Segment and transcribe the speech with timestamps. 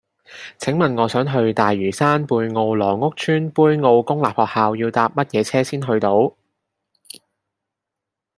[0.57, 6.33] 請問我想去大嶼山貝澳羅屋村杯澳公立學校要搭乜嘢車先去到